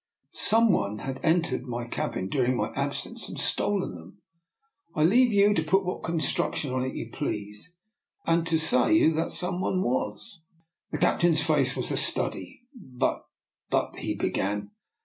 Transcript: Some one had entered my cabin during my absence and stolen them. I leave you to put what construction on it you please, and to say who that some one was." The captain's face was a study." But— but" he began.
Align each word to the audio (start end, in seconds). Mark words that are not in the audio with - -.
Some 0.33 0.73
one 0.73 0.97
had 0.97 1.19
entered 1.21 1.67
my 1.67 1.85
cabin 1.85 2.27
during 2.27 2.57
my 2.57 2.71
absence 2.73 3.29
and 3.29 3.39
stolen 3.39 3.93
them. 3.93 4.17
I 4.95 5.03
leave 5.03 5.31
you 5.31 5.53
to 5.53 5.63
put 5.63 5.85
what 5.85 6.01
construction 6.01 6.73
on 6.73 6.83
it 6.83 6.95
you 6.95 7.11
please, 7.11 7.75
and 8.25 8.47
to 8.47 8.57
say 8.57 8.97
who 8.97 9.11
that 9.11 9.31
some 9.31 9.61
one 9.61 9.83
was." 9.83 10.41
The 10.91 10.97
captain's 10.97 11.43
face 11.43 11.75
was 11.75 11.91
a 11.91 11.97
study." 11.97 12.63
But— 12.99 13.23
but" 13.69 13.95
he 13.97 14.15
began. 14.15 14.71